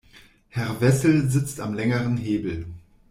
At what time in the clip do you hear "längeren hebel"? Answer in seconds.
1.75-2.65